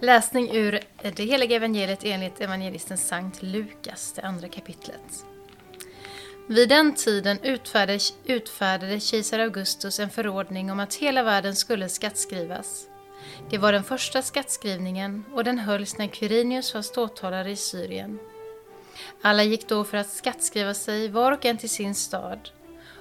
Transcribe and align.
Läsning 0.00 0.56
ur 0.56 0.80
det 1.16 1.24
heliga 1.24 1.56
evangeliet 1.56 2.04
enligt 2.04 2.40
evangelisten 2.40 2.98
Sankt 2.98 3.42
Lukas, 3.42 4.12
det 4.12 4.22
andra 4.22 4.48
kapitlet. 4.48 5.26
Vid 6.48 6.68
den 6.68 6.94
tiden 6.94 7.38
utfärdade, 7.42 7.98
utfärdade 8.24 9.00
kejsar 9.00 9.38
Augustus 9.38 10.00
en 10.00 10.10
förordning 10.10 10.72
om 10.72 10.80
att 10.80 10.94
hela 10.94 11.22
världen 11.22 11.56
skulle 11.56 11.88
skattskrivas. 11.88 12.86
Det 13.50 13.58
var 13.58 13.72
den 13.72 13.84
första 13.84 14.22
skattskrivningen 14.22 15.24
och 15.32 15.44
den 15.44 15.58
hölls 15.58 15.98
när 15.98 16.06
Quirinius 16.06 16.74
var 16.74 16.82
ståthållare 16.82 17.50
i 17.50 17.56
Syrien. 17.56 18.18
Alla 19.22 19.42
gick 19.42 19.68
då 19.68 19.84
för 19.84 19.96
att 19.96 20.10
skattskriva 20.10 20.74
sig 20.74 21.08
var 21.08 21.32
och 21.32 21.44
en 21.44 21.58
till 21.58 21.70
sin 21.70 21.94
stad. 21.94 22.50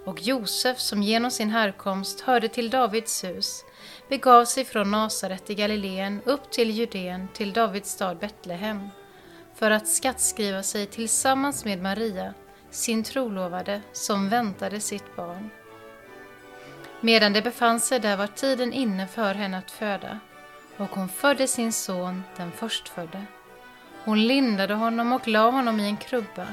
Och 0.06 0.22
Josef, 0.22 0.80
som 0.80 1.04
genom 1.04 1.32
sin 1.32 1.50
härkomst 1.50 2.22
hörde 2.22 2.48
till 2.48 2.70
Davids 2.70 3.24
hus, 3.24 3.66
begav 4.10 4.46
sig 4.46 4.66
från 4.66 4.92
Nasaret 4.92 5.50
i 5.50 5.56
Galileen 5.56 6.22
upp 6.26 6.52
till 6.52 6.72
Judeen, 6.72 7.28
till 7.34 7.54
Davids 7.54 7.92
stad 7.92 8.18
Betlehem, 8.18 8.90
för 9.56 9.72
att 9.72 9.88
skattskriva 9.88 10.64
sig 10.64 10.86
tillsammans 10.86 11.66
med 11.66 11.82
Maria, 11.82 12.34
sin 12.70 13.04
trolovade, 13.04 13.82
som 13.94 14.30
väntade 14.30 14.80
sitt 14.80 15.16
barn. 15.16 15.50
Medan 17.02 17.34
de 17.34 17.42
befann 17.42 17.80
sig 17.80 18.00
där 18.00 18.18
var 18.18 18.28
tiden 18.28 18.74
inne 18.74 19.08
för 19.08 19.34
henne 19.34 19.58
att 19.58 19.72
föda, 19.72 20.20
och 20.78 20.90
hon 20.90 21.10
födde 21.10 21.48
sin 21.48 21.74
son, 21.74 22.24
den 22.38 22.52
förstfödde. 22.52 23.26
Hon 24.04 24.28
lindade 24.28 24.74
honom 24.74 25.14
och 25.14 25.28
la 25.28 25.50
honom 25.50 25.80
i 25.80 25.86
en 25.86 25.98
krubba, 25.98 26.48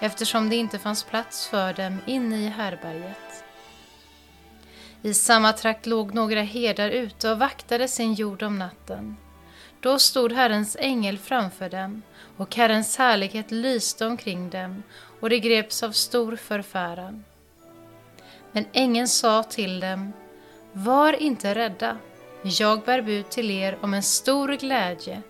eftersom 0.00 0.50
det 0.50 0.56
inte 0.56 0.78
fanns 0.78 1.04
plats 1.04 1.46
för 1.48 1.72
dem 1.72 1.98
inne 2.06 2.36
i 2.36 2.48
härberget. 2.48 3.44
I 5.02 5.14
samma 5.14 5.52
trakt 5.52 5.86
låg 5.86 6.14
några 6.14 6.42
herdar 6.42 6.90
ute 6.90 7.30
och 7.30 7.38
vaktade 7.38 7.88
sin 7.88 8.14
jord 8.14 8.42
om 8.42 8.58
natten. 8.58 9.16
Då 9.80 9.98
stod 9.98 10.32
Herrens 10.32 10.76
ängel 10.80 11.18
framför 11.18 11.68
dem, 11.68 12.02
och 12.36 12.56
Herrens 12.56 12.96
härlighet 12.98 13.50
lyste 13.50 14.06
omkring 14.06 14.50
dem, 14.50 14.82
och 15.20 15.30
de 15.30 15.40
greps 15.40 15.82
av 15.82 15.92
stor 15.92 16.36
förfäran. 16.36 17.24
Men 18.52 18.64
ängeln 18.72 19.08
sa 19.08 19.42
till 19.42 19.80
dem, 19.80 20.12
Var 20.72 21.12
inte 21.12 21.54
rädda, 21.54 21.98
jag 22.42 22.82
bär 22.82 23.02
bud 23.02 23.30
till 23.30 23.50
er 23.50 23.78
om 23.80 23.94
en 23.94 24.02
stor 24.02 24.48
glädje, 24.48 25.22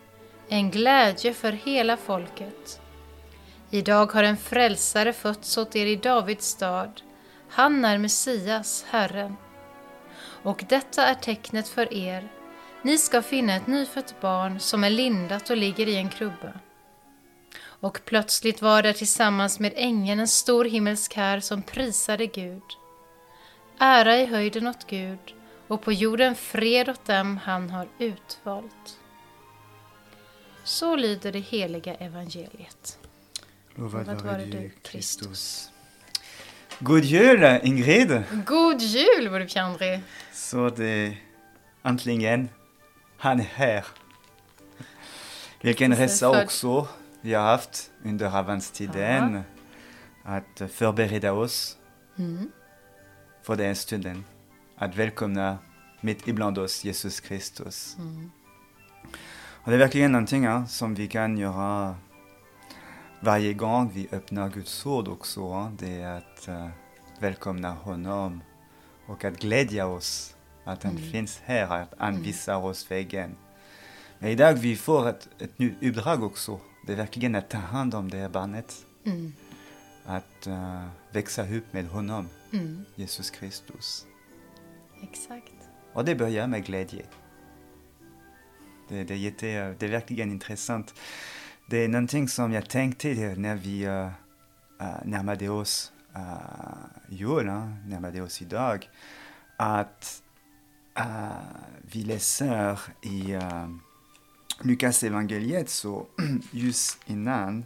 en 0.48 0.70
glädje 0.70 1.34
för 1.34 1.53
hela 1.53 1.97
folket. 1.97 2.81
Idag 3.70 4.12
har 4.12 4.22
en 4.22 4.36
frälsare 4.36 5.12
fötts 5.12 5.59
åt 5.59 5.77
er 5.77 5.86
i 5.86 5.97
Davids 5.97 6.47
stad, 6.47 7.03
han 7.48 7.84
är 7.84 7.98
Messias, 7.98 8.84
Herren. 8.91 9.36
Och 10.19 10.64
detta 10.69 11.06
är 11.06 11.14
tecknet 11.14 11.69
för 11.69 11.94
er, 11.94 12.28
ni 12.83 12.98
ska 12.98 13.22
finna 13.22 13.56
ett 13.56 13.67
nyfött 13.67 14.20
barn 14.20 14.61
som 14.61 14.84
är 14.84 14.91
lindat 14.91 15.50
och 15.50 15.56
ligger 15.56 15.88
i 15.88 15.97
en 15.97 16.09
krubba. 16.09 16.53
Och 17.65 18.00
plötsligt 18.04 18.62
var 18.62 18.82
där 18.82 18.93
tillsammans 18.93 19.60
med 19.60 19.72
ängeln 19.77 20.21
en 20.21 20.28
stor 20.28 20.65
himmelsk 20.65 21.15
här 21.15 21.41
som 21.41 21.62
prisade 21.62 22.27
Gud. 22.27 22.62
Ära 23.78 24.16
i 24.16 24.27
höjden 24.27 24.66
åt 24.66 24.87
Gud 24.87 25.34
och 25.69 25.83
på 25.83 25.93
jorden 25.93 26.34
fred 26.34 26.88
åt 26.88 27.04
dem 27.04 27.41
han 27.44 27.71
har 27.71 27.88
utvalt. 27.98 28.98
Så 30.65 30.97
lyder 30.97 31.33
det 31.33 31.38
heliga 31.38 31.94
evangeliet. 31.94 32.98
Lovad 33.78 34.06
vare 34.06 34.16
vare 34.16 34.44
du, 34.44 34.70
Kristus. 34.82 35.70
God 36.81 37.04
jul, 37.04 37.60
Ingrid! 37.62 38.22
God 38.47 38.81
jul, 38.81 39.28
vår 39.28 39.47
Pierre 39.47 40.00
Så 40.32 40.70
det 40.70 41.16
äntligen, 41.82 42.48
han 43.19 43.41
är 43.41 43.44
här. 43.44 43.84
Vilken 45.60 45.97
resa 45.97 46.32
för- 46.32 46.44
också 46.44 46.88
vi 47.20 47.34
har 47.34 47.42
haft 47.44 47.91
under 48.04 48.38
adventstiden. 48.38 49.42
Att 50.22 50.62
förbereda 50.72 51.32
oss 51.32 51.76
Mm. 52.19 52.50
för 53.42 53.56
den 53.56 53.76
stunden. 53.76 54.25
Att 54.76 54.94
välkomna 54.97 55.59
mitt 56.00 56.28
ibland 56.28 56.59
oss 56.59 56.84
Jesus 56.84 57.20
Kristus. 57.20 57.97
Mm. 57.98 58.31
Och 59.38 59.70
det 59.70 59.75
är 59.76 59.78
verkligen 59.78 60.12
någonting 60.12 60.44
ja, 60.44 60.66
som 60.66 60.94
vi 60.94 61.06
kan 61.09 61.38
göra 61.38 61.94
varje 63.21 63.53
gång 63.54 63.91
vi 63.94 64.09
öppnar 64.12 64.49
Guds 64.50 64.87
ord 64.87 65.09
också. 65.09 65.72
Det 65.78 66.00
är 66.00 66.16
att 66.16 66.49
eh, 66.49 66.69
välkomna 67.19 67.71
honom 67.71 68.43
och 69.06 69.25
att 69.25 69.38
glädja 69.41 69.87
oss 69.87 70.37
att 70.65 70.82
han 70.82 70.97
Mm. 70.97 71.10
finns 71.12 71.41
här, 71.44 71.82
att 71.82 71.94
han 71.99 72.22
visar 72.22 72.56
oss 72.65 72.91
vägen. 72.91 73.37
Men 74.19 74.31
idag 74.31 74.53
vi 74.54 74.77
får 74.77 75.09
ett, 75.09 75.28
ett 75.38 75.59
nytt 75.59 75.82
uppdrag 75.82 76.22
också. 76.22 76.60
Det 76.87 76.93
är 76.93 76.97
verkligen 76.97 77.34
att 77.34 77.50
ta 77.50 77.59
hand 77.59 77.94
om 77.94 78.10
det 78.10 78.16
här 78.19 78.28
barnet. 78.28 78.87
Mm. 79.04 79.33
Att 80.04 80.47
eh, 80.47 80.87
växa 81.12 81.43
upp 81.54 81.72
med 81.72 81.87
honom, 81.88 82.28
Mm. 82.53 82.84
Jesus 82.94 83.31
Kristus. 83.31 84.06
Exakt. 85.03 85.53
Och 85.93 86.04
det 86.04 86.15
börjar 86.15 86.47
med 86.47 86.65
glädje. 86.66 87.06
Det, 88.88 89.04
det, 89.04 89.15
är 89.15 89.19
jätte, 89.19 89.75
det 89.78 89.87
är 89.87 89.91
verkligen 89.91 90.31
intressant. 90.31 90.94
Det 91.69 91.84
är 91.84 91.88
någonting 91.88 92.28
som 92.28 92.53
jag 92.53 92.69
tänkte 92.69 93.09
när 93.37 93.56
vi 93.56 93.87
uh, 93.87 94.06
uh, 94.82 95.04
närmade 95.04 95.49
oss 95.49 95.93
uh, 96.16 96.87
jul, 97.09 97.49
uh, 97.49 97.69
närmade 97.87 98.22
oss 98.22 98.43
idag, 98.43 98.88
att 99.56 100.22
uh, 100.99 101.31
vi 101.82 102.03
läser 102.03 102.81
i 103.03 103.34
uh, 103.34 103.69
Lukas 104.62 105.03
evangeliet 105.03 105.69
så 105.69 106.06
just 106.50 106.99
innan 107.06 107.65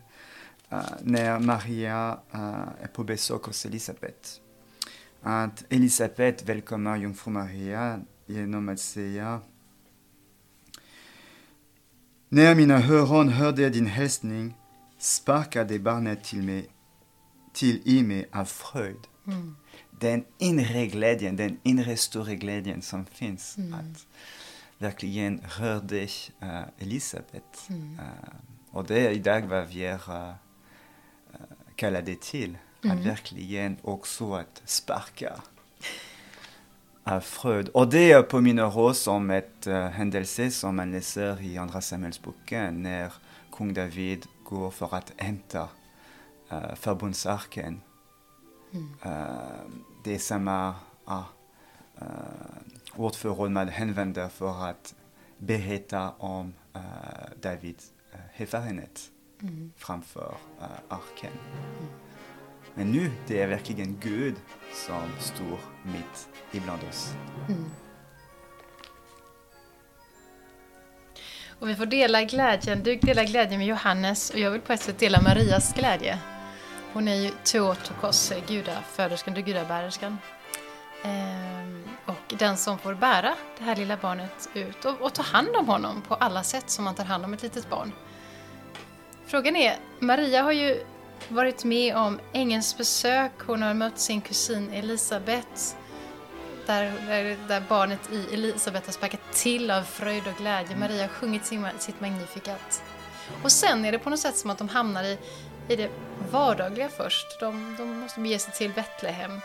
uh, 0.73 0.83
när 1.03 1.39
Maria 1.39 2.19
uh, 2.35 2.69
är 2.83 2.89
på 2.93 3.05
besök 3.05 3.43
hos 3.43 3.67
Elisabet 3.67 4.41
att 5.23 5.65
Elisabet 5.69 6.49
välkomnar 6.49 6.97
jungfru 6.97 7.31
Maria 7.31 8.01
genom 8.27 8.69
att 8.69 8.81
När 12.33 12.55
mina 12.55 12.75
öron 12.75 13.29
hörde 13.29 13.71
din 13.71 13.87
hälsning 13.87 14.55
sparkade 14.99 15.79
barnet 15.79 16.25
till, 16.25 16.43
mig, 16.43 16.67
till 17.53 17.81
i 17.85 18.03
mig 18.03 18.29
av 18.33 18.45
fröjd. 18.45 19.07
Mm. 19.27 19.57
Den 19.91 20.25
inre 20.39 20.87
glädjen, 20.87 21.37
den 21.37 21.59
inre 21.63 21.97
stora 21.97 22.35
glädjen 22.35 22.83
som 22.83 23.07
finns 23.07 23.59
Mm. 23.59 23.75
att 23.75 24.07
verkligen 24.79 25.41
rörde 25.59 26.03
uh, 26.03 26.63
Elisabet. 26.79 27.69
Mm. 27.69 27.99
Uh, 27.99 28.05
och 28.71 28.85
det 28.85 29.07
är 29.07 29.11
idag 29.11 29.43
vad 29.43 29.69
vi 29.69 29.85
är 29.85 30.11
uh, 30.11 30.35
kallade 31.77 32.15
till. 32.15 32.59
Mm. 32.85 32.99
Att 32.99 33.07
verkligen 33.07 33.77
också 33.83 34.35
att 34.35 34.63
sparka 34.65 35.43
av 37.05 37.21
fröjd. 37.21 37.69
Och 37.69 37.89
det 37.89 38.23
påminner 38.23 38.79
oss 38.79 39.07
om 39.07 39.31
ett 39.31 39.67
uh, 39.67 39.75
händelse 39.75 40.51
som 40.51 40.77
man 40.77 40.93
läser 40.93 41.43
i 41.43 41.59
Andra 41.59 41.81
Samuelsboken 41.81 42.83
när 42.83 43.13
kung 43.53 43.75
David 43.75 44.27
går 44.45 44.71
för 44.71 44.95
att 44.95 45.13
hämta 45.17 45.69
uh, 46.53 46.75
förbundsarken. 46.75 47.81
Mm. 48.73 48.89
Uh, 49.07 49.71
det 50.05 50.15
är 50.15 50.19
samma 50.19 50.75
uh, 51.09 51.23
uh, 52.03 52.07
ordförråd 52.97 53.51
man 53.51 53.71
använder 53.81 54.29
för 54.29 54.65
att 54.71 54.95
berätta 55.39 56.11
om 56.11 56.55
uh, 56.77 56.83
Davids 57.43 57.93
uh, 58.15 58.43
erfarenhet 58.43 59.11
Mm. 59.43 59.73
framför 59.77 60.35
uh, 60.61 60.67
arken. 60.89 61.33
Men 62.75 62.93
nu, 62.93 63.11
det 63.27 63.43
är 63.43 63.47
verkligen 63.47 63.99
Gud 64.01 64.35
som 64.73 65.11
står 65.19 65.59
mitt 65.83 66.29
ibland 66.53 66.81
oss. 66.89 67.13
Mm. 67.49 67.71
Och 71.61 71.69
vi 71.69 71.75
får 71.75 71.87
dela 71.87 72.23
glädjen. 72.23 72.83
Du 72.83 72.97
delar 72.97 73.25
glädjen 73.25 73.59
med 73.59 73.69
Johannes 73.69 74.31
och 74.31 74.39
jag 74.39 74.51
vill 74.51 74.61
på 74.61 74.73
ett 74.73 74.81
sätt 74.83 74.99
dela 74.99 75.21
Marias 75.21 75.75
glädje. 75.75 76.19
Hon 76.93 77.09
är 77.09 77.15
ju 77.15 77.31
Teotokos, 77.45 78.33
gudaföderskan, 78.49 79.35
du 79.35 79.43
gudabärerskan. 79.43 80.19
Ehm, 81.03 81.85
och 82.07 82.35
den 82.39 82.57
som 82.57 82.79
får 82.79 82.95
bära 82.95 83.35
det 83.59 83.65
här 83.65 83.77
lilla 83.77 83.97
barnet 83.97 84.49
ut 84.55 84.85
och, 84.85 85.01
och 85.01 85.13
ta 85.13 85.23
hand 85.23 85.49
om 85.57 85.69
honom 85.69 86.03
på 86.09 86.15
alla 86.15 86.43
sätt 86.43 86.71
som 86.71 86.85
man 86.85 86.95
tar 86.95 87.05
hand 87.05 87.25
om 87.25 87.35
ett 87.35 87.43
litet 87.43 87.71
barn. 87.71 87.93
Frågan 89.27 89.57
är, 89.57 89.77
Maria 89.99 90.43
har 90.43 90.53
ju 90.53 90.85
varit 91.29 91.65
med 91.65 91.97
om 91.97 92.21
ängelns 92.33 92.77
besök, 92.77 93.33
hon 93.47 93.63
har 93.63 93.75
mött 93.75 93.99
sin 93.99 94.21
kusin 94.21 94.71
Elisabet 94.73 95.77
där, 96.67 96.93
där, 97.07 97.37
där 97.49 97.63
barnet 97.69 98.13
i 98.13 98.35
Elisabet 98.35 98.87
har 98.87 98.93
sparkat 98.93 99.21
till 99.33 99.71
av 99.71 99.83
fröjd 99.83 100.27
och 100.27 100.35
glädje. 100.39 100.77
Maria 100.77 101.03
har 101.03 101.09
sjungit 101.09 101.47
sin, 101.47 101.67
sitt 101.79 102.01
Magnificat. 102.01 102.83
Och 103.43 103.53
sen 103.53 103.85
är 103.85 103.93
det 103.93 103.99
på 103.99 104.11
något 104.11 104.21
sätt 104.21 104.37
som 104.37 104.51
att 104.51 104.59
de 104.59 104.69
hamnar 104.69 105.05
i, 105.05 105.19
i 105.69 105.77
det 105.77 105.91
vardagliga 106.31 106.89
först. 106.89 107.41
De, 107.41 107.77
de 107.79 108.01
måste 108.01 108.21
bege 108.21 108.39
sig 108.39 108.53
till 108.53 108.73
Betlehem. 108.73 109.41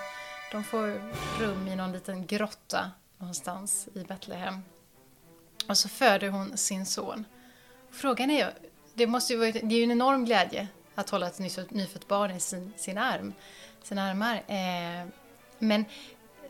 De 0.52 0.64
får 0.64 1.02
rum 1.40 1.68
i 1.68 1.76
någon 1.76 1.92
liten 1.92 2.26
grotta 2.26 2.92
någonstans 3.18 3.88
i 3.94 4.00
Betlehem. 4.00 4.62
Och 5.70 5.78
så 5.78 5.90
föder 5.90 6.30
hon 6.30 6.58
sin 6.58 6.86
son. 6.86 7.26
Frågan 7.92 8.30
är 8.30 8.46
ju, 8.46 8.52
det, 8.94 9.08
måste 9.08 9.34
ju 9.34 9.40
vara, 9.40 9.52
det 9.52 9.76
är 9.76 9.78
ju 9.78 9.84
en 9.84 9.92
enorm 9.92 10.26
glädje 10.26 10.68
att 10.96 11.10
hålla 11.10 11.28
ett 11.28 11.40
nyfött, 11.40 11.72
nyfött 11.72 12.08
barn 12.08 12.32
i 12.32 12.40
sin, 12.40 12.74
sin 12.78 12.98
arm, 12.98 13.34
sina 13.84 14.04
armar. 14.04 14.36
Eh, 14.36 15.08
men 15.60 15.86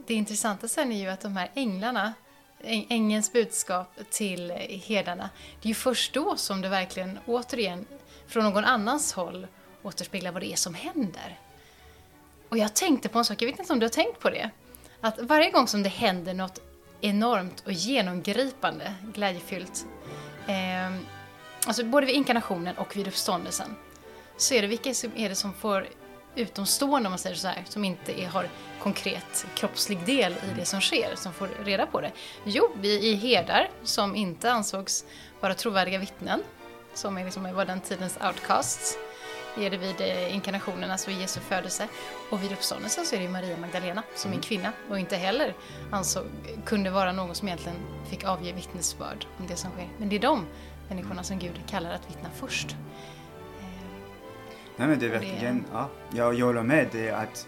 det 0.08 0.14
intressanta 0.14 0.68
sen 0.68 0.92
är 0.92 1.00
ju 1.00 1.10
att 1.10 1.22
de 1.22 1.38
här 1.38 1.52
änglarna, 1.54 2.14
ängelns 2.64 3.34
budskap 3.34 4.00
till 4.10 4.52
herdarna, 4.86 5.30
det 5.62 5.66
är 5.66 5.70
ju 5.70 5.76
först 5.76 6.14
då 6.14 6.38
som 6.38 6.62
det 6.62 6.70
verkligen 6.70 7.20
återigen 7.26 7.86
från 8.28 8.44
någon 8.44 8.66
annans 8.66 9.14
håll 9.14 9.48
återspeglar 9.84 10.32
vad 10.32 10.42
det 10.42 10.52
är 10.52 10.56
som 10.56 10.74
händer. 10.74 11.40
Och 12.50 12.58
jag 12.58 12.74
tänkte 12.74 13.10
på 13.10 13.20
en 13.20 13.26
sak, 13.26 13.42
jag 13.42 13.48
vet 13.48 13.60
inte 13.60 13.74
om 13.74 13.80
du 13.80 13.86
har 13.86 13.92
tänkt 13.92 14.20
på 14.20 14.30
det? 14.30 14.50
Att 15.02 15.20
varje 15.20 15.52
gång 15.52 15.68
som 15.68 15.84
det 15.84 15.90
händer 15.90 16.34
något 16.34 16.60
enormt 17.02 17.64
och 17.66 17.72
genomgripande, 17.72 18.94
glädjefyllt, 19.14 19.86
eh, 20.48 20.96
alltså 21.68 21.84
både 21.84 22.06
vid 22.06 22.16
inkarnationen 22.16 22.78
och 22.78 22.98
vid 22.98 23.08
uppståndelsen, 23.08 23.76
så 24.38 24.54
är 24.54 24.62
det 24.62 24.68
vilka 24.68 24.90
är 24.90 25.30
det 25.30 25.36
som 25.36 25.54
får 25.54 25.88
utomstående, 26.36 27.08
om 27.08 27.12
man 27.12 27.20
säger 27.20 27.36
så 27.36 27.48
här, 27.48 27.64
som 27.70 27.86
inte 27.86 28.22
är, 28.22 28.28
har 28.28 28.50
konkret 28.80 29.46
kroppslig 29.56 30.06
del 30.06 30.34
i 30.34 30.60
det 30.60 30.66
som 30.66 30.82
sker, 30.82 31.16
som 31.16 31.34
får 31.34 31.50
reda 31.64 31.86
på 31.86 32.02
det? 32.02 32.12
Jo, 32.44 32.72
vi 32.76 33.08
i 33.08 33.16
herdar 33.16 33.70
som 33.84 34.16
inte 34.16 34.52
ansågs 34.52 35.06
vara 35.40 35.54
trovärdiga 35.54 36.00
vittnen, 36.00 36.44
som 36.94 37.18
är 37.18 37.26
liksom, 37.26 37.56
var 37.56 37.66
den 37.66 37.82
tidens 37.82 38.18
outcasts, 38.28 38.98
är 39.58 39.70
det 39.70 39.78
vid 39.78 40.02
eh, 40.02 40.36
inkarnationen, 40.36 40.92
alltså 40.92 41.10
vid 41.10 41.20
Jesu 41.20 41.40
födelse. 41.40 41.88
Och 42.30 42.44
vid 42.44 42.52
uppståndelsen 42.52 43.06
så 43.06 43.16
är 43.16 43.20
det 43.20 43.30
Maria 43.30 43.58
Magdalena 43.58 44.04
som 44.16 44.32
är 44.32 44.36
en 44.36 44.40
mm. 44.40 44.44
kvinna 44.44 44.72
och 44.90 45.00
inte 45.00 45.16
heller 45.16 45.54
ansåg, 45.92 46.24
kunde 46.66 46.90
vara 46.90 47.12
någon 47.12 47.36
som 47.36 47.48
egentligen 47.48 47.78
fick 48.10 48.24
avge 48.24 48.54
vittnesbörd 48.54 49.26
om 49.40 49.48
det 49.48 49.56
som 49.56 49.72
sker. 49.72 49.88
Men 49.98 50.10
det 50.10 50.16
är 50.16 50.20
de 50.20 50.46
människorna 50.90 51.24
som 51.24 51.40
Gud 51.40 51.62
kallar 51.70 51.92
att 51.92 52.10
vittna 52.10 52.30
först. 52.40 52.76
Eh, 54.78 54.80
Nej 54.80 54.88
men 54.88 55.00
det 55.00 55.06
är 55.06 55.10
verkligen, 55.10 55.66
ja, 55.72 55.90
jag, 56.14 56.34
jag 56.34 56.46
håller 56.46 56.64
med. 56.64 56.88
Det 56.92 57.08
är 57.08 57.14
att 57.14 57.48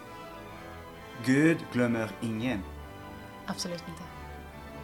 Gud 1.25 1.57
glömmer 1.73 2.09
ingen. 2.21 2.63
Absolut 3.45 3.83
inte. 3.87 4.03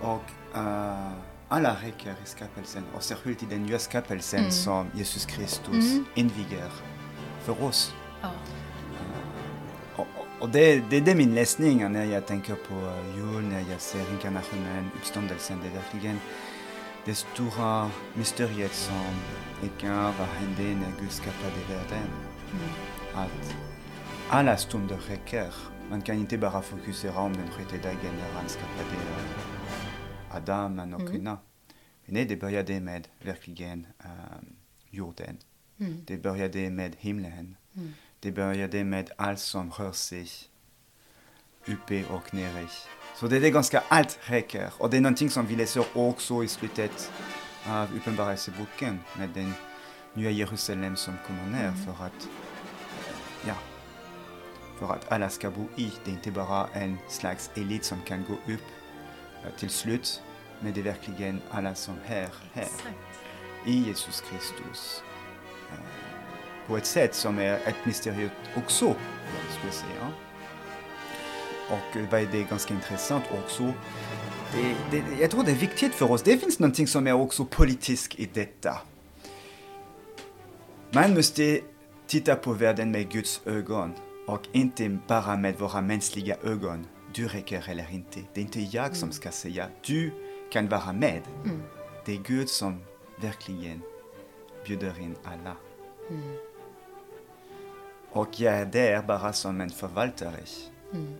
Och 0.02 0.58
uh, 0.58 1.12
alla 1.48 1.76
räcker 1.84 2.12
i 2.12 2.26
skapelsen 2.26 2.84
och 2.96 3.04
särskilt 3.04 3.44
i 3.44 3.46
den 3.46 3.64
nya 3.64 3.80
skapelsen 3.80 4.40
mm. 4.40 4.52
som 4.52 4.88
Jesus 4.94 5.26
Kristus 5.26 5.92
mm. 5.92 6.06
inviger 6.16 6.72
för 7.44 7.64
oss. 7.64 7.94
Ja. 8.22 8.28
Uh, 8.28 10.00
och, 10.00 10.08
och 10.40 10.50
det, 10.50 10.84
det, 10.90 11.00
det 11.00 11.12
är 11.12 11.16
min 11.16 11.36
läsning 11.36 11.92
när 11.92 12.06
jag 12.06 12.26
tänker 12.26 12.56
på 12.56 12.94
jul, 13.16 13.44
när 13.44 13.66
jag 13.72 13.82
ser 13.82 14.12
inkarnationen, 14.12 14.90
uppståndelsen. 14.96 15.60
Det 15.64 15.68
är 15.68 15.82
verkligen 15.82 16.20
det 17.06 17.16
stora 17.16 17.90
mysteriet 18.14 18.74
som 18.74 19.06
Ekar, 19.64 20.14
vad 20.20 20.28
hände 20.28 20.64
när 20.64 20.92
Gud 21.00 21.12
skapade 21.12 21.60
världen. 21.70 22.33
Mm. 22.54 22.70
Att 23.14 23.56
alla 24.30 24.58
stunder 24.58 24.98
räcker. 24.98 25.54
Man 25.90 26.02
kan 26.02 26.16
inte 26.16 26.38
bara 26.38 26.62
fokusera 26.62 27.20
om 27.20 27.34
den 27.34 27.50
sjätte 27.52 27.78
dagen 27.78 28.16
när 28.18 28.32
han 28.34 28.50
skapade 28.50 28.96
Adam, 30.32 30.76
man 30.76 30.94
och 30.94 31.00
mm. 31.00 31.12
kvinna. 31.12 31.38
Nej, 32.06 32.26
det 32.26 32.36
började 32.36 32.80
med 32.80 33.08
verkligen 33.22 33.88
um, 33.98 34.56
jorden. 34.90 35.38
Mm. 35.80 36.04
Det 36.06 36.18
började 36.18 36.70
med 36.70 36.96
himlen. 37.00 37.56
Mm. 37.76 37.94
Det 38.20 38.32
började 38.32 38.84
med 38.84 39.12
allt 39.18 39.40
som 39.40 39.72
rör 39.72 39.92
sig 39.92 40.28
uppe 41.68 42.06
och 42.06 42.34
nere. 42.34 42.68
Så 43.16 43.28
det 43.28 43.38
är 43.38 43.52
ganska 43.52 43.84
allt 43.88 44.20
räcker. 44.22 44.74
Och 44.78 44.90
det 44.90 44.98
är 44.98 45.02
någonting 45.02 45.30
som 45.30 45.46
vi 45.48 45.56
läser 45.56 45.86
också 45.94 46.44
i 46.44 46.48
slutet 46.48 47.12
av 47.68 47.96
Uppenbarelseboken 47.96 49.00
med 49.18 49.30
den 49.30 49.54
nya 50.14 50.32
Jerusalem 50.32 50.96
som 50.96 51.14
kommer 51.28 51.46
ner 51.46 51.68
mm. 51.68 51.86
för 51.86 52.06
att 52.06 52.28
ja, 53.48 53.56
för 54.80 54.94
att 54.94 55.12
alla 55.12 55.30
ska 55.30 55.52
bo 55.52 55.66
i. 55.76 55.92
Det 56.06 56.12
är 56.12 56.16
inte 56.16 56.32
bara 56.32 56.68
en 56.74 56.98
slags 57.10 57.52
elit 57.56 57.86
som 57.86 58.02
kan 58.02 58.26
gå 58.28 58.54
upp 58.54 58.62
till 59.58 59.70
slut, 59.70 60.22
men 60.60 60.74
det 60.74 60.80
är 60.80 60.84
verkligen 60.84 61.42
alla 61.52 61.76
som 61.76 61.96
är 62.06 62.30
här 62.54 62.68
i 63.66 63.72
Jesus 63.72 64.22
Kristus. 64.30 65.04
På 66.68 66.78
ett 66.78 66.86
sätt 66.86 67.16
som 67.16 67.40
är 67.40 67.54
ett 67.54 67.86
mysterium 67.86 68.30
också, 68.56 68.96
skulle 69.50 69.66
jag 69.66 69.74
säga. 69.74 70.12
Och 71.70 72.12
vad 72.12 72.22
är 72.22 72.26
det 72.32 72.44
ganska 72.44 72.74
intressant 72.74 73.24
också, 73.32 73.74
det, 74.54 74.76
det, 74.92 75.04
jag 75.22 75.32
tror 75.32 75.44
det 75.44 75.52
är 75.52 75.56
viktigt 75.56 75.96
för 75.96 76.12
oss. 76.12 76.24
Det 76.24 76.38
finns 76.38 76.60
någonting 76.60 76.88
som 76.88 77.08
är 77.08 77.14
också 77.14 77.46
politiskt 77.46 78.16
i 78.16 78.30
detta. 78.34 78.82
Man 80.96 81.14
måste 81.14 81.62
titta 82.08 82.36
på 82.36 82.54
världen 82.54 82.92
med 82.92 83.12
Guds 83.12 83.42
ögon 83.46 83.94
och 84.28 84.42
inte 84.52 84.98
bara 85.08 85.38
med 85.38 85.60
våra 85.60 85.82
mänskliga 85.82 86.36
ögon. 86.44 86.88
Du 87.14 87.28
räcker 87.28 87.70
eller 87.70 87.92
inte. 87.92 88.20
Det 88.34 88.40
är 88.40 88.46
inte 88.46 88.62
jag 88.62 88.86
mm. 88.86 88.96
som 88.96 89.12
ska 89.12 89.32
säga 89.32 89.68
du 89.82 90.12
kan 90.52 90.70
vara 90.70 90.94
med. 90.94 91.22
Mm. 91.46 91.62
Det 92.06 92.14
är 92.14 92.18
Gud 92.18 92.50
som 92.50 92.80
verkligen 93.22 93.82
bjuder 94.66 95.00
in 95.00 95.16
alla. 95.24 95.56
Mm. 96.10 96.36
Och 98.12 98.40
jag 98.40 98.54
är 98.54 98.66
där 98.66 99.02
bara 99.02 99.34
som 99.34 99.62
en 99.62 99.70
förvaltare. 99.70 100.44
Mm. 100.94 101.14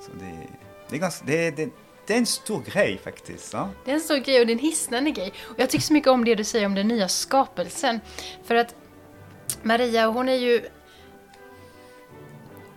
Så 0.00 0.12
det, 0.12 0.46
det, 0.88 0.96
är 0.96 1.00
ganska, 1.00 1.26
det, 1.26 1.50
det, 1.50 1.70
det 2.10 2.14
är 2.14 2.18
en 2.18 2.26
stor 2.26 2.62
grej 2.62 2.98
faktiskt. 2.98 3.52
Ja? 3.52 3.70
Det 3.84 3.90
är 3.90 3.94
en 3.94 4.00
stor 4.00 4.16
grej 4.16 4.40
och 4.40 4.46
det 4.46 4.52
är 4.52 4.54
en 4.54 4.58
hisnande 4.58 5.10
grej. 5.10 5.32
Och 5.38 5.60
jag 5.60 5.70
tycker 5.70 5.84
så 5.84 5.92
mycket 5.92 6.10
om 6.10 6.24
det 6.24 6.34
du 6.34 6.44
säger 6.44 6.66
om 6.66 6.74
den 6.74 6.88
nya 6.88 7.08
skapelsen. 7.08 8.00
För 8.44 8.54
att 8.54 8.74
Maria, 9.62 10.06
hon 10.06 10.28
är 10.28 10.34
ju 10.34 10.68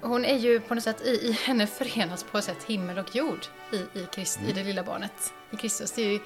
hon 0.02 0.26
är 0.26 0.38
ju 0.38 0.60
på 0.60 0.76
något 0.76 0.84
sätt, 0.84 1.02
i, 1.02 1.10
i 1.10 1.32
henne 1.32 1.68
förenas 1.68 2.24
på 2.24 2.38
ett 2.38 2.44
sätt 2.44 2.64
himmel 2.64 2.98
och 2.98 3.16
jord 3.16 3.46
i, 3.72 3.76
i, 3.76 4.08
Christ, 4.14 4.38
mm. 4.38 4.50
i 4.50 4.54
det 4.54 4.64
lilla 4.64 4.84
barnet, 4.84 5.34
i 5.52 5.56
Kristus. 5.56 5.92
Det 5.92 6.02
är 6.02 6.12
ju 6.12 6.20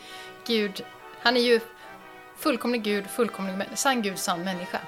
Gud, 0.48 0.86
han 1.20 1.38
är 1.38 1.42
ju 1.42 1.60
fullkomlig 2.38 2.84
Gud, 2.84 3.08
fullkomlig 3.08 3.68
sann 3.76 4.02
Gud, 4.02 4.18
sann 4.18 4.44
människa. 4.44 4.80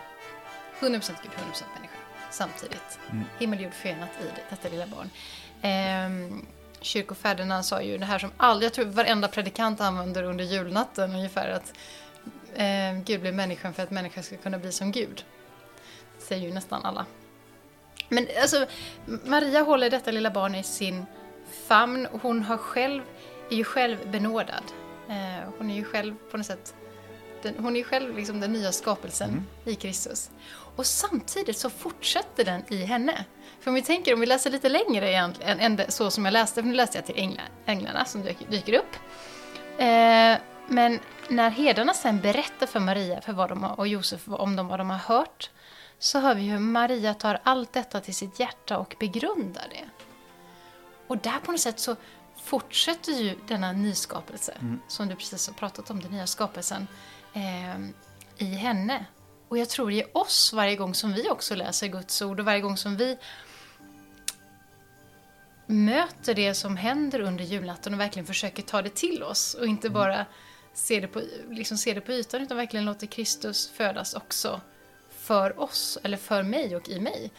100% 0.79 0.81
Gud, 0.81 0.91
100% 0.91 1.63
människa 1.75 1.93
samtidigt. 2.31 2.99
Mm. 3.11 3.23
Himmel 3.39 3.59
och 3.59 3.63
jord 3.63 3.73
förenat 3.73 4.09
i 4.21 4.23
det, 4.23 4.41
detta 4.49 4.69
lilla 4.69 4.87
barn. 4.87 5.09
Ehm, 5.61 6.45
kyrkofäderna 6.81 7.63
sa 7.63 7.81
ju 7.81 7.97
det 7.97 8.05
här 8.05 8.19
som 8.19 8.31
aldrig, 8.37 8.65
jag 8.65 8.73
tror 8.73 8.85
varenda 8.85 9.27
predikant 9.27 9.81
använder 9.81 10.23
under 10.23 10.43
julnatten 10.43 11.15
ungefär 11.15 11.49
att 11.49 11.73
eh, 12.55 13.03
Gud 13.05 13.21
blev 13.21 13.33
människan 13.33 13.73
för 13.73 13.83
att 13.83 13.91
människan 13.91 14.23
ska 14.23 14.37
kunna 14.37 14.59
bli 14.59 14.71
som 14.71 14.91
Gud. 14.91 15.25
Det 16.17 16.23
säger 16.23 16.47
ju 16.47 16.53
nästan 16.53 16.85
alla. 16.85 17.05
Men 18.09 18.27
alltså, 18.41 18.65
Maria 19.25 19.61
håller 19.61 19.89
detta 19.89 20.11
lilla 20.11 20.31
barn 20.31 20.55
i 20.55 20.63
sin 20.63 21.05
famn. 21.67 22.07
Hon 22.21 22.43
har 22.43 22.57
själv, 22.57 23.01
är 23.49 23.55
ju 23.55 23.63
själv 23.63 24.11
benådad. 24.11 24.63
Eh, 25.09 25.49
hon 25.57 25.69
är 25.69 25.75
ju 25.75 25.83
själv 25.83 26.15
på 26.31 26.37
något 26.37 26.45
sätt 26.45 26.75
den, 27.43 27.55
hon 27.59 27.75
är 27.75 27.83
själv 27.83 28.17
liksom 28.17 28.39
den 28.39 28.53
nya 28.53 28.71
skapelsen 28.71 29.29
mm. 29.29 29.45
i 29.65 29.75
Kristus. 29.75 30.29
Och 30.75 30.85
samtidigt 30.85 31.57
så 31.57 31.69
fortsätter 31.69 32.45
den 32.45 32.61
i 32.67 32.83
henne. 32.83 33.25
För 33.59 33.71
om 33.71 33.75
vi 33.75 33.81
tänker, 33.81 34.13
om 34.13 34.19
vi 34.19 34.25
läser 34.25 34.49
lite 34.49 34.69
längre 34.69 35.11
egentligen 35.11 35.59
än 35.59 35.75
det, 35.75 35.91
så 35.91 36.11
som 36.11 36.25
jag 36.25 36.31
läste, 36.31 36.61
för 36.61 36.69
nu 36.69 36.75
läste 36.75 36.97
jag 36.97 37.05
till 37.05 37.19
ängla, 37.19 37.41
änglarna 37.65 38.05
som 38.05 38.21
dyker, 38.21 38.47
dyker 38.49 38.73
upp. 38.73 38.95
Eh, 39.77 40.37
men 40.67 40.99
när 41.27 41.49
herdarna 41.49 41.93
sen 41.93 42.21
berättar 42.21 42.67
för 42.67 42.79
Maria 42.79 43.21
för 43.21 43.33
vad 43.33 43.49
de 43.49 43.63
har, 43.63 43.79
och 43.79 43.87
Josef 43.87 44.27
om 44.27 44.55
dem, 44.55 44.67
vad 44.67 44.79
de 44.79 44.89
har 44.89 44.97
hört 44.97 45.49
så 45.99 46.19
hör 46.19 46.35
vi 46.35 46.41
hur 46.41 46.59
Maria 46.59 47.13
tar 47.13 47.39
allt 47.43 47.73
detta 47.73 47.99
till 47.99 48.15
sitt 48.15 48.39
hjärta 48.39 48.77
och 48.77 48.95
begrundar 48.99 49.67
det. 49.69 49.89
Och 51.07 51.17
där 51.17 51.39
på 51.39 51.51
något 51.51 51.61
sätt 51.61 51.79
så 51.79 51.95
fortsätter 52.43 53.11
ju 53.11 53.35
denna 53.47 53.71
nyskapelse, 53.71 54.51
mm. 54.61 54.79
som 54.87 55.07
du 55.07 55.15
precis 55.15 55.47
har 55.47 55.53
pratat 55.53 55.89
om, 55.89 55.99
den 55.99 56.11
nya 56.11 56.27
skapelsen, 56.27 56.87
i 58.37 58.45
henne. 58.45 59.05
Och 59.47 59.57
jag 59.57 59.69
tror 59.69 59.91
i 59.91 60.03
oss 60.13 60.53
varje 60.53 60.75
gång 60.75 60.93
som 60.93 61.13
vi 61.13 61.29
också 61.29 61.55
läser 61.55 61.87
Guds 61.87 62.21
ord 62.21 62.39
och 62.39 62.45
varje 62.45 62.61
gång 62.61 62.77
som 62.77 62.97
vi 62.97 63.17
möter 65.65 66.35
det 66.35 66.53
som 66.53 66.77
händer 66.77 67.19
under 67.19 67.43
julnatten 67.43 67.93
och 67.93 67.99
verkligen 67.99 68.25
försöker 68.25 68.63
ta 68.63 68.81
det 68.81 68.95
till 68.95 69.23
oss 69.23 69.53
och 69.53 69.65
inte 69.65 69.87
mm. 69.87 69.93
bara 69.93 70.25
se 70.73 70.99
det 70.99 71.07
på, 71.07 71.21
liksom 71.49 71.77
se 71.77 71.93
det 71.93 72.01
på 72.01 72.11
ytan 72.11 72.41
utan 72.41 72.57
verkligen 72.57 72.85
låter 72.85 73.07
Kristus 73.07 73.69
födas 73.69 74.13
också 74.13 74.61
för 75.09 75.59
oss, 75.59 75.97
eller 76.03 76.17
för 76.17 76.43
mig 76.43 76.75
och 76.75 76.89
i 76.89 76.99
mig, 76.99 77.31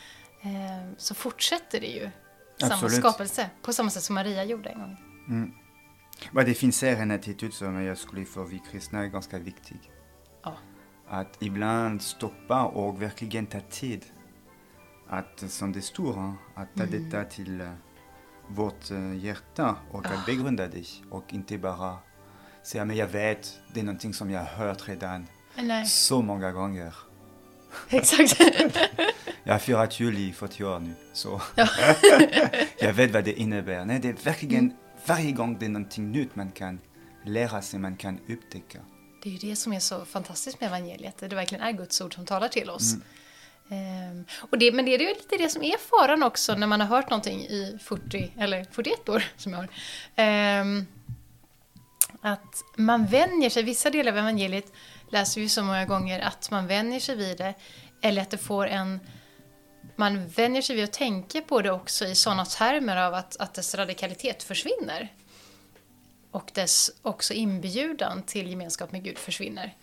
eh, 0.42 0.92
så 0.97 1.14
fortsätter 1.14 1.80
det 1.80 1.87
ju 1.87 2.11
Absolut. 2.54 2.78
samma 2.78 2.88
skapelse 2.88 3.50
på 3.62 3.73
samma 3.73 3.90
sätt 3.90 4.02
som 4.02 4.14
Maria 4.14 4.44
gjorde 4.44 4.68
en 4.68 4.78
gång. 4.78 4.97
Mm. 5.28 5.52
Men 6.33 6.45
det 6.45 6.55
finns 6.55 6.83
här 6.83 6.97
en 6.97 7.11
attityd 7.11 7.53
som 7.53 7.83
jag 7.83 7.99
skulle 7.99 8.25
för 8.25 8.45
vi 8.45 8.59
kristna 8.71 9.03
är 9.03 9.07
ganska 9.07 9.39
viktig. 9.39 9.91
Ja. 10.43 10.57
Att 11.09 11.43
ibland 11.43 12.03
stoppa 12.03 12.65
och 12.65 13.03
verkligen 13.03 13.47
ta 13.47 13.61
tid. 13.61 14.05
Att, 15.09 15.45
som 15.49 15.73
det 15.73 15.83
står, 15.83 16.35
att 16.55 16.75
ta 16.77 16.83
mm. 16.83 17.11
detta 17.11 17.25
till 17.25 17.61
uh, 17.61 17.71
vårt 18.49 18.91
uh, 18.91 19.17
hjärta 19.17 19.77
och 19.91 20.07
att 20.07 20.12
ah. 20.12 20.23
begrunda 20.27 20.67
det 20.67 20.87
och 21.11 21.25
inte 21.35 21.59
bara 21.59 21.99
säga 22.62 22.85
men 22.85 22.97
jag 22.97 23.07
vet, 23.07 23.61
det 23.75 23.81
är 23.81 23.85
någonting 23.85 24.15
som 24.15 24.31
jag 24.31 24.41
har 24.41 24.67
hört 24.67 24.89
redan 24.89 25.27
Nej, 25.57 25.87
så 25.87 26.23
många 26.23 26.53
gånger. 26.53 26.95
exakt. 27.89 28.41
Jag 29.45 29.55
har 29.55 29.59
firat 29.59 30.00
jul 30.00 30.19
i 30.19 30.33
40 30.33 30.65
år 30.65 30.79
nu, 30.79 30.95
så 31.12 31.43
Ja. 31.55 31.69
jag 32.79 32.93
vet 32.93 33.11
vad 33.11 33.25
det 33.25 33.33
innebär. 33.33 33.85
Nej, 33.85 33.99
det 33.99 34.09
är 34.09 34.25
verkligen 34.25 34.73
varje 35.07 35.33
gång 35.33 35.59
det 35.59 35.64
är 35.64 35.71
någonting 35.71 36.12
nytt 36.12 36.37
man 36.37 36.50
kan 36.50 36.80
lära 37.25 37.62
sig, 37.62 37.80
man 37.80 37.97
kan 37.97 38.19
upptäcka. 38.28 38.78
Det 39.23 39.28
är 39.28 39.33
ju 39.33 39.50
det 39.50 39.57
som 39.57 39.73
är 39.73 39.80
så 39.80 40.04
fantastiskt 40.04 40.61
med 40.61 40.66
evangeliet. 40.66 41.19
Det 41.19 41.28
verkligen 41.37 41.64
är 41.64 41.73
Guds 41.73 42.00
ord 42.00 42.14
som 42.14 42.26
talar 42.26 42.49
till 42.49 42.71
oss. 42.71 42.95
Ehm, 43.71 44.25
och 44.50 44.59
det, 44.59 44.73
men 44.73 44.85
det 44.85 44.95
är 44.95 44.99
ju 44.99 45.09
lite 45.09 45.37
det 45.37 45.49
som 45.49 45.62
är 45.62 45.76
faran 45.78 46.23
också 46.23 46.54
när 46.54 46.66
man 46.66 46.80
har 46.80 46.88
hört 46.88 47.11
någonting 47.11 47.40
i 47.40 47.78
40 47.83 48.33
eller 48.38 48.64
41 48.71 49.09
år 49.09 49.25
som 49.37 49.52
jag 49.52 49.59
har. 49.59 49.69
Ehm, 50.16 50.87
att 52.21 52.62
man 52.76 53.07
vänjer 53.07 53.50
sig, 53.50 53.62
vissa 53.62 53.90
delar 53.90 54.12
av 54.12 54.19
evangeliet 54.19 54.73
läser 55.11 55.40
vi 55.40 55.49
så 55.49 55.62
många 55.62 55.85
gånger 55.85 56.21
att 56.21 56.50
man 56.50 56.66
vänjer 56.66 57.00
sig 57.00 57.16
vid 57.16 57.38
det. 57.38 57.54
Eller 58.02 58.23
att 58.23 58.30
det 58.30 58.38
får 58.38 58.66
en... 58.66 59.00
Man 60.00 60.28
vänjer 60.28 60.62
sig 60.62 60.76
vid 60.76 60.85
att 60.85 60.92
tänka 60.92 61.40
på 61.40 61.62
det 61.62 61.71
också 61.71 62.07
i 62.07 62.14
sådana 62.14 62.45
termer 62.45 62.97
av 62.97 63.14
att, 63.14 63.37
att 63.37 63.54
dess 63.54 63.75
radikalitet 63.75 64.42
försvinner. 64.42 65.12
Och 66.30 66.50
dess 66.54 66.90
också 67.02 67.35
inbjudan 67.35 68.23
till 68.23 68.50
gemenskap 68.50 68.92
med 68.92 69.04
Gud 69.04 69.19
försvinner. 69.19 69.76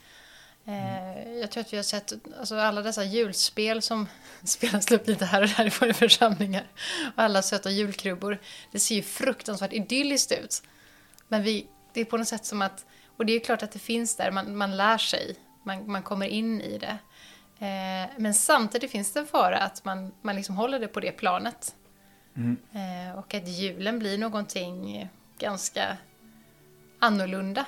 Eh, 0.65 1.31
jag 1.31 1.51
tror 1.51 1.62
att 1.62 1.74
vi 1.74 1.77
har 1.77 1.83
sett 1.83 2.13
alltså 2.39 2.55
alla 2.55 2.81
dessa 2.81 3.03
julspel 3.03 3.81
som 3.81 4.07
spelas 4.43 4.91
upp 4.91 5.07
lite 5.07 5.25
här 5.25 5.41
och 5.41 5.50
där 5.50 5.65
i 5.65 5.69
våra 5.69 5.93
församlingar. 5.93 6.67
Och 7.15 7.24
alla 7.24 7.41
söta 7.41 7.69
julkrubbor. 7.69 8.38
Det 8.71 8.79
ser 8.79 8.95
ju 8.95 9.03
fruktansvärt 9.03 9.74
idylliskt 9.74 10.31
ut. 10.31 10.63
Men 11.27 11.43
vi, 11.43 11.67
det 11.93 12.01
är 12.01 12.05
på 12.05 12.17
något 12.17 12.27
sätt 12.27 12.45
som 12.45 12.62
att, 12.62 12.86
och 13.17 13.25
det 13.25 13.33
är 13.33 13.39
klart 13.39 13.63
att 13.63 13.71
det 13.71 13.79
finns 13.79 14.15
där, 14.15 14.31
man, 14.31 14.57
man 14.57 14.77
lär 14.77 14.97
sig, 14.97 15.36
man, 15.63 15.91
man 15.91 16.03
kommer 16.03 16.27
in 16.27 16.62
i 16.62 16.77
det. 16.77 16.97
Eh, 17.59 18.09
men 18.17 18.33
samtidigt 18.33 18.91
finns 18.91 19.13
det 19.13 19.19
en 19.19 19.27
fara 19.27 19.57
att 19.57 19.85
man, 19.85 20.11
man 20.21 20.35
liksom 20.35 20.55
håller 20.55 20.79
det 20.79 20.87
på 20.87 20.99
det 20.99 21.11
planet. 21.11 21.75
Eh, 22.73 23.17
och 23.19 23.33
att 23.33 23.47
julen 23.47 23.99
blir 23.99 24.17
någonting 24.17 25.09
ganska 25.39 25.97
annorlunda 26.99 27.65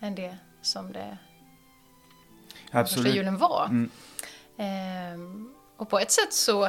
än 0.00 0.14
det 0.14 0.36
som 0.62 0.92
det 0.92 1.18
första 2.64 2.78
Absolut. 2.78 3.14
julen 3.14 3.36
var. 3.36 3.64
Mm. 3.64 3.90
Ehm, 4.56 5.54
och 5.76 5.88
på 5.88 5.98
ett 5.98 6.10
sätt 6.10 6.32
så 6.32 6.64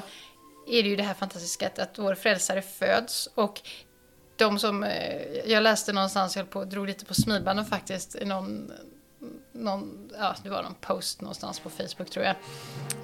är 0.67 0.83
det 0.83 0.89
ju 0.89 0.95
det 0.95 1.03
här 1.03 1.13
fantastiska 1.13 1.67
att, 1.67 1.79
att 1.79 1.99
vår 1.99 2.15
frälsare 2.15 2.61
föds 2.61 3.27
och 3.35 3.61
de 4.37 4.59
som, 4.59 4.83
eh, 4.83 5.21
jag 5.45 5.63
läste 5.63 5.93
någonstans, 5.93 6.35
jag 6.35 6.43
höll 6.43 6.51
på, 6.51 6.65
drog 6.65 6.87
lite 6.87 7.05
på 7.05 7.13
smilbanden 7.13 7.65
faktiskt, 7.65 8.15
i 8.15 8.25
någon, 8.25 8.71
någon, 9.51 10.09
ja 10.17 10.35
det 10.43 10.49
var 10.49 10.63
någon 10.63 10.75
post 10.81 11.21
någonstans 11.21 11.59
på 11.59 11.69
Facebook 11.69 12.09
tror 12.09 12.25
jag, 12.25 12.35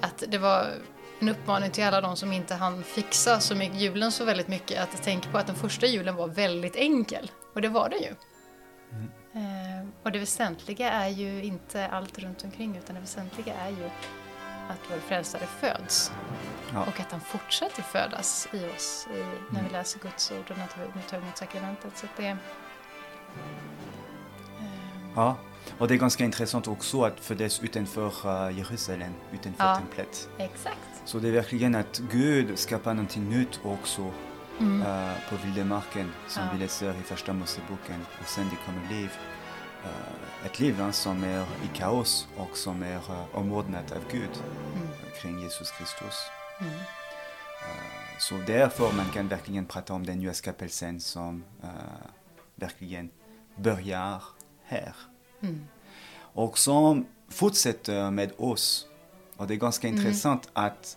att 0.00 0.24
det 0.28 0.38
var 0.38 0.74
en 1.20 1.28
uppmaning 1.28 1.70
till 1.70 1.84
alla 1.84 2.00
de 2.00 2.16
som 2.16 2.32
inte 2.32 2.54
hann 2.54 2.84
fixa 2.84 3.40
så 3.40 3.54
mycket 3.54 3.80
julen 3.80 4.12
så 4.12 4.24
väldigt 4.24 4.48
mycket 4.48 4.82
att 4.82 5.02
tänka 5.02 5.30
på 5.30 5.38
att 5.38 5.46
den 5.46 5.56
första 5.56 5.86
julen 5.86 6.16
var 6.16 6.28
väldigt 6.28 6.76
enkel. 6.76 7.30
Och 7.54 7.62
det 7.62 7.68
var 7.68 7.88
det 7.88 7.96
ju. 7.96 8.14
Eh, 9.32 9.88
och 10.02 10.12
det 10.12 10.18
väsentliga 10.18 10.92
är 10.92 11.08
ju 11.08 11.44
inte 11.44 11.88
allt 11.88 12.18
runt 12.18 12.44
omkring 12.44 12.76
utan 12.76 12.94
det 12.94 13.00
väsentliga 13.00 13.54
är 13.54 13.70
ju 13.70 13.84
att 14.68 14.90
vår 14.90 14.98
frälsare 14.98 15.46
föds. 15.60 16.12
Ja. 16.72 16.80
Och 16.80 17.00
att 17.00 17.12
han 17.12 17.20
fortsätter 17.20 17.82
födas 17.82 18.48
i 18.52 18.68
oss 18.76 19.08
i, 19.14 19.24
när 19.54 19.62
vi 19.62 19.70
läser 19.70 20.00
Guds 20.00 20.32
ord 20.32 20.50
och 20.50 20.58
när 20.58 20.68
vi 20.94 21.02
tar 21.02 21.18
emot 21.18 21.36
sakramentet. 21.36 21.98
Så 21.98 22.06
det, 22.16 22.36
Ja, 25.14 25.36
och 25.78 25.88
det 25.88 25.94
är 25.94 25.98
ganska 25.98 26.24
intressant 26.24 26.68
också 26.68 27.02
att 27.04 27.20
födas 27.20 27.60
utanför 27.62 28.06
eh, 28.48 28.58
Jerusalem, 28.58 29.12
utanför 29.32 29.64
Ja. 29.64 29.76
templet. 29.76 30.28
exakt. 30.38 30.78
Så 31.04 31.18
det 31.18 31.28
är 31.28 31.32
verkligen 31.32 31.74
att 31.74 31.98
Gud 32.12 32.58
skapar 32.58 32.94
någonting 32.94 33.28
nytt 33.30 33.60
också 33.64 34.02
eh, 34.60 35.12
på 35.30 35.36
vildmarken 35.44 36.12
som 36.28 36.42
Ja. 36.42 36.48
vi 36.52 36.58
läser 36.58 36.90
i 37.00 37.02
första 37.02 37.32
Moseboken. 37.32 38.06
Och 38.22 38.28
sen 38.28 38.48
det 38.50 38.56
kommer 38.66 38.88
liv. 39.00 39.10
eh, 39.84 40.46
ett 40.46 40.60
liv 40.60 40.78
va, 40.78 40.92
som 40.92 41.24
är 41.24 41.40
i 41.42 41.68
kaos 41.74 42.28
och 42.36 42.56
som 42.56 42.82
är 42.82 42.96
uh, 42.96 43.24
omordnat 43.36 43.92
av 43.92 43.98
Gud 44.10 44.30
eh, 44.74 45.20
kring 45.22 45.40
Jesus 45.40 45.70
Kristus. 45.70 46.14
Mm. 46.60 46.72
Eh, 46.72 48.18
så 48.18 48.34
därför 48.46 48.92
man 48.92 49.06
kan 49.14 49.28
verkligen 49.28 49.66
prata 49.66 49.94
om 49.94 50.06
den 50.06 50.18
nya 50.18 50.34
skapelsen 50.34 51.00
som 51.00 51.44
eh, 51.62 51.68
verkligen 52.54 53.10
börjar 53.56 54.22
här. 54.64 54.92
Mm. 55.40 55.66
Och 56.34 56.58
som 56.58 57.06
fortsätter 57.28 58.10
med 58.10 58.32
oss. 58.36 58.86
Och 59.36 59.46
det 59.46 59.54
är 59.54 59.58
ganska 59.58 59.88
intressant 59.88 60.50
att 60.52 60.96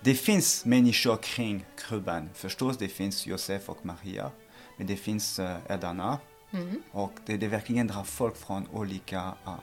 det 0.00 0.14
finns 0.14 0.64
människor 0.64 1.16
kring 1.16 1.64
krubban. 1.76 2.30
Förstås, 2.34 2.76
det 2.78 2.88
finns 2.88 3.26
Josef 3.26 3.68
och 3.68 3.86
Maria. 3.86 4.30
Men 4.76 4.86
det 4.86 4.96
finns 4.96 5.38
uh. 5.38 6.16
Mm. 6.52 6.82
Och 6.92 7.12
det, 7.26 7.36
det 7.36 7.48
verkligen 7.48 7.86
drar 7.86 8.04
folk 8.04 8.36
från 8.36 8.66
olika 8.72 9.34
uh, 9.46 9.54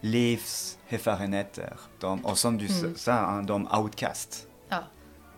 livserfarenheter. 0.00 1.76
De, 2.00 2.24
och 2.24 2.38
som 2.38 2.58
du 2.58 2.66
Mm. 2.66 2.96
sa, 2.96 3.42
de 3.42 3.68
outcast. 3.78 4.46
Ja. 4.68 4.82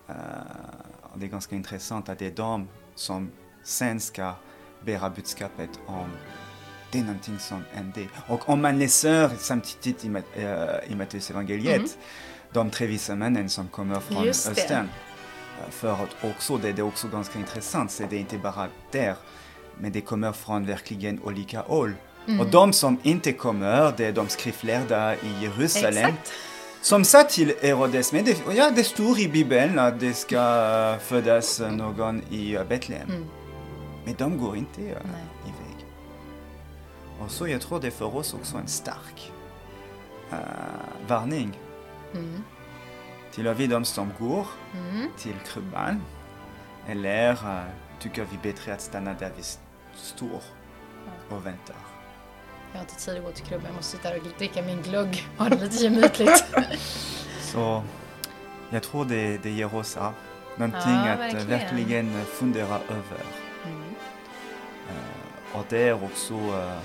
Eh, 0.09 0.15
och 1.03 1.19
det 1.19 1.27
är 1.27 1.31
ganska 1.31 1.57
intressant 1.57 2.09
att 2.09 2.19
det 2.19 2.27
är 2.27 2.37
de 2.37 2.69
som 2.95 3.31
sen 3.65 4.01
ska 4.01 4.35
bära 4.85 5.11
budskapet 5.11 5.71
om 5.87 6.11
det 6.93 6.99
är 6.99 7.03
någonting 7.03 7.39
som 7.39 7.65
händer. 7.73 8.09
Och 8.27 8.49
om 8.49 8.63
man 8.63 8.79
läser 8.79 9.31
samtidigt 9.39 10.05
i, 10.05 10.09
Mat- 10.09 10.37
eh, 10.37 10.93
i 10.93 10.95
Matteus 10.95 11.31
evangeliet 11.31 11.99
de 12.53 12.71
tre 12.71 12.87
vise 12.87 13.15
männen 13.15 13.49
som 13.49 13.69
kommer 13.69 14.01
från 14.01 14.17
Mm. 14.17 14.27
Just 14.27 14.49
östern. 14.49 14.89
För 15.71 15.93
att 15.93 16.25
också, 16.25 16.57
det, 16.57 16.73
det 16.73 16.83
är 16.83 16.87
också 16.87 17.09
ganska 17.09 17.39
intressant, 17.39 17.91
så 17.91 18.03
det 18.11 18.17
är 18.17 18.21
inte 18.21 18.39
bara 18.39 18.69
där, 18.91 19.15
men 19.79 19.93
det 19.93 20.01
kommer 20.01 20.33
från 20.33 20.67
verkligen 20.67 21.23
olika 21.23 21.61
håll. 21.61 21.93
Mm. 22.27 22.41
Och 22.41 22.47
de 22.47 22.73
som 22.73 22.99
inte 23.03 23.33
kommer, 23.33 23.93
det 23.97 24.07
är 24.07 24.13
de 24.13 24.29
skriftlärda 24.29 25.15
i 25.15 25.43
Jerusalem. 25.43 26.05
Exakt. 26.05 26.33
Som 26.83 27.05
sa 27.05 27.23
till 27.23 27.55
Herodes, 27.63 28.13
men 28.13 28.25
det, 28.25 28.37
ja, 28.55 28.71
det 28.71 28.85
står 28.85 29.19
i 29.21 29.29
Bibeln 29.29 29.79
att 29.79 30.01
det 30.01 30.15
ska 30.15 30.97
födas 31.03 31.61
någon 31.71 32.23
i 32.31 32.59
Betlehem. 32.69 33.09
Mm. 33.11 33.25
Men 34.05 34.15
de 34.19 34.39
går 34.39 34.57
inte 34.57 34.81
uh, 34.81 34.87
Nej. 34.87 35.25
iväg. 35.45 35.72
Och 37.25 37.31
så 37.31 37.49
jag 37.49 37.61
tror 37.61 37.81
det 37.81 37.87
är 37.87 37.91
för 37.91 38.17
oss 38.17 38.35
också 38.35 38.57
en 38.57 38.69
stark 38.69 39.33
uh, 40.33 40.39
varning. 41.09 41.59
Mm. 42.15 42.43
Tillhör 43.33 43.55
vi 43.55 43.67
de 43.67 43.85
som 43.85 44.13
går 44.19 44.47
Mm. 44.75 45.09
till 45.19 45.35
krubban? 45.47 46.03
Eller 46.89 47.33
uh, 47.33 47.63
tycker 48.01 48.27
vi 48.31 48.53
bättre 48.53 48.75
att 48.75 48.81
stanna 48.81 49.15
där 49.15 49.31
vi 49.37 49.43
står 49.97 50.43
och 51.31 51.47
väntar? 51.47 51.77
Jag 52.73 52.79
har 52.79 52.85
inte 52.85 52.95
tid 53.05 53.17
att 53.17 53.25
gå 53.25 53.31
till 53.31 53.45
klubben, 53.45 53.67
jag 53.67 53.75
måste 53.75 53.97
sitta 53.97 54.17
och 54.17 54.23
dricka 54.39 54.63
min 54.63 54.83
glögg 54.83 55.27
och 55.37 55.43
ha 55.45 55.51
det 55.51 55.63
lite 55.65 55.85
gemytligt. 55.85 56.45
Så 57.41 57.83
jag 58.71 58.83
tror 58.83 59.05
det, 59.05 59.39
det 59.39 59.51
ger 59.51 59.75
oss 59.75 59.97
ja, 60.01 60.13
någonting 60.57 60.81
Ja, 60.93 61.13
att 61.13 61.19
eh, 61.19 61.19
verkligen. 61.19 61.49
verkligen 61.49 62.25
fundera 62.25 62.75
över. 62.75 63.42
Mm. 65.53 65.61
Och 65.61 65.67
det 65.69 65.89
är 65.89 66.05
också 66.05 66.35
eh, 66.35 66.81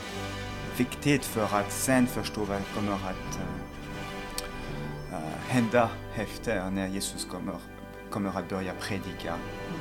viktigt 0.77 1.25
för 1.25 1.43
att 1.43 1.71
sen 1.71 2.07
förstå 2.07 2.43
vad 2.43 2.61
kommer 2.75 2.93
att 2.93 3.39
eh, 5.11 5.19
hända 5.47 5.89
efter 6.15 6.71
när 6.71 6.87
Jesus 6.87 7.25
kommer, 7.25 7.55
kommer 8.09 8.29
att 8.29 8.49
börja 8.49 8.73
predika 8.73 9.33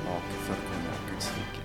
och 0.06 0.22
förkunna 0.46 0.94
Guds 1.10 1.30
rike. 1.36 1.56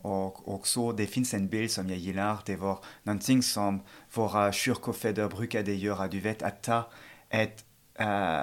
Och 0.00 0.54
också, 0.54 0.92
det 0.92 1.06
finns 1.06 1.34
en 1.34 1.48
bild 1.48 1.70
som 1.70 1.88
jag 1.88 1.98
gillar, 1.98 2.38
det 2.44 2.56
var 2.56 2.78
någonting 3.02 3.42
som 3.42 3.80
våra 4.14 4.52
kyrkofäder 4.52 5.28
brukade 5.28 5.74
göra, 5.74 6.08
du 6.08 6.20
vet, 6.20 6.42
att 6.42 6.62
ta 6.62 6.90
ett 7.28 7.64
uh, 8.00 8.42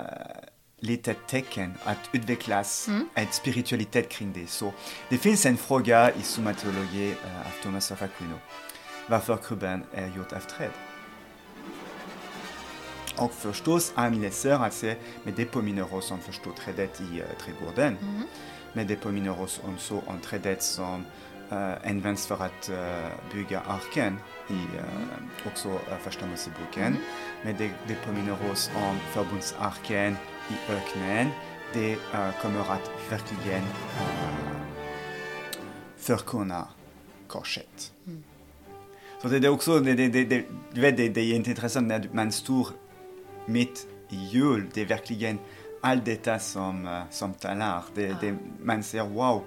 litet 0.79 1.27
tecken 1.27 1.73
att 1.83 2.09
utvecklas 2.11 2.89
en 3.13 3.27
spiritualitet 3.31 4.09
kring 4.09 4.33
det. 4.33 4.47
Så 4.47 4.73
det 5.09 5.17
finns 5.17 5.45
en 5.45 5.57
fråga 5.57 6.11
i 6.11 6.21
Summa 6.21 6.53
Teologi 6.53 7.11
uh, 7.11 7.39
av 7.39 7.63
Thomas 7.63 7.91
of 7.91 8.01
Aquino. 8.01 8.39
Varför 9.09 9.37
krubban 9.37 9.83
är 9.93 10.07
gjord 10.07 10.33
av 10.33 10.39
träd? 10.39 10.71
Och 13.17 13.33
förstås, 13.33 13.93
han 13.95 14.21
läser 14.21 14.51
alltså, 14.51 14.93
men 15.23 15.33
det 15.35 15.45
påminner 15.45 15.93
oss 15.93 16.11
om 16.11 16.19
förstås 16.19 16.55
trädet 16.59 17.01
i 17.01 17.21
uh, 17.21 17.25
trädgården. 17.39 17.97
Men 18.73 18.87
det 18.87 18.95
påminner 18.95 19.41
oss 19.41 19.61
också 19.73 20.01
om 20.05 20.19
trädet 20.19 20.63
som 20.63 21.05
uh, 21.51 21.89
används 21.89 22.27
för 22.27 22.35
att 22.35 22.69
uh, 22.69 22.77
bygga 23.33 23.59
arken 23.59 24.17
i 24.49 24.53
uh, 24.53 25.47
också 25.47 25.69
uh, 25.69 25.97
första 26.01 26.25
Moseboken. 26.25 26.97
Men 27.43 27.55
det, 27.57 27.71
det 27.87 27.95
påminner 28.05 28.51
oss 28.51 28.71
om 28.75 28.99
förbundsarken 29.13 30.17
i 30.49 30.71
öknen. 30.71 31.29
Det 31.73 31.97
kommer 32.41 32.59
att 32.59 32.91
verkligen 33.09 33.63
förkunna 35.97 36.67
korset. 37.27 37.91
Så 39.21 39.27
det 39.27 39.47
är 39.47 39.49
också, 39.49 39.79
det, 39.79 39.93
det, 39.93 40.23
det, 40.23 40.45
du 40.73 40.81
vet, 40.81 40.97
det, 40.97 41.09
det 41.09 41.21
är 41.21 41.25
jätteintressant 41.25 41.87
när 41.87 42.09
man 42.13 42.31
står 42.31 42.67
mitt 43.45 43.87
i 44.09 44.15
jul, 44.15 44.69
det 44.73 44.81
är 44.81 44.85
verkligen 44.85 45.39
allt 45.81 46.05
detta 46.05 46.39
som, 46.39 47.03
som 47.11 47.33
talar. 47.33 47.83
Det, 47.95 48.15
det, 48.21 48.37
man 48.63 48.83
ser 48.83 49.03
wow, 49.03 49.43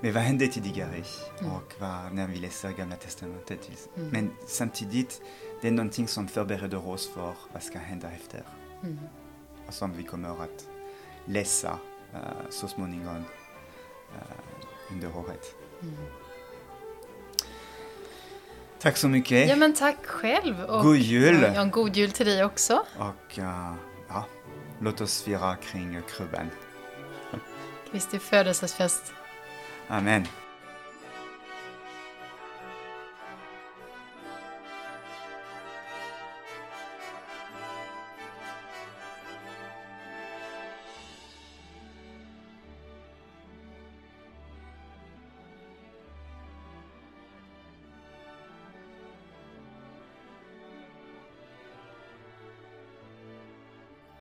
men 0.00 0.12
vad 0.12 0.22
hände 0.22 0.46
tidigare? 0.46 1.02
Och 1.38 1.74
vad, 1.80 2.14
när 2.14 2.26
vi 2.26 2.36
läser 2.36 2.70
Gamla 2.70 2.96
Testamentet. 2.96 3.88
Men 3.94 4.30
samtidigt, 4.46 5.22
det 5.60 5.68
är 5.68 5.72
någonting 5.72 6.08
som 6.08 6.28
förbereder 6.28 6.88
oss 6.88 7.08
för 7.14 7.34
vad 7.52 7.62
ska 7.62 7.78
hända 7.78 8.10
efter. 8.10 8.42
Och 8.80 8.86
som 9.68 9.92
vi 9.92 10.02
kommer 10.02 10.28
att 10.28 10.68
läsa 11.24 11.78
uh, 12.14 12.50
så 12.50 12.68
småningom 12.68 13.16
uh, 13.16 14.92
under 14.92 15.16
året. 15.16 15.54
Tack 18.80 18.96
så 18.96 19.08
mycket. 19.08 19.48
Ja, 19.48 19.56
men 19.56 19.74
tack 19.74 20.06
själv. 20.06 20.60
Och, 20.64 20.82
God 20.82 20.96
jul! 20.96 21.42
Ja, 21.42 21.62
en 21.62 21.70
god 21.70 21.96
jul 21.96 22.10
till 22.10 22.26
dig 22.26 22.44
också. 22.44 22.86
Och 22.98 23.38
uh, 23.38 23.74
ja, 24.08 24.26
låt 24.80 25.00
oss 25.00 25.22
fira 25.22 25.56
kring 25.56 26.02
krubban. 26.08 26.50
Kristi 27.90 28.18
födelsedagsfest. 28.18 29.12
Amen. 29.88 30.26